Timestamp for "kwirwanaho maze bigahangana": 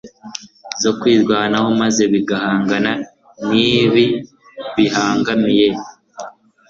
0.99-2.91